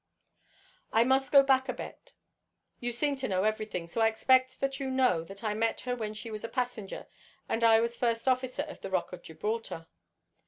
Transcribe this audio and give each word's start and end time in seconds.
"I 0.91 1.03
must 1.03 1.31
go 1.31 1.43
back 1.43 1.69
a 1.69 1.73
bit. 1.73 2.13
You 2.79 2.91
seem 2.91 3.15
to 3.17 3.27
know 3.27 3.43
everything, 3.43 3.85
so 3.85 4.01
I 4.01 4.07
expect 4.07 4.59
that 4.59 4.79
you 4.79 4.89
know 4.89 5.23
that 5.23 5.43
I 5.43 5.53
met 5.53 5.81
her 5.81 5.95
when 5.95 6.15
she 6.15 6.31
was 6.31 6.43
a 6.43 6.49
passenger 6.49 7.05
and 7.47 7.63
I 7.63 7.79
was 7.81 7.95
first 7.95 8.27
officer 8.27 8.63
of 8.63 8.81
the 8.81 8.89
ROCK 8.89 9.13
OF 9.13 9.21
GIBRALTAR. 9.21 9.85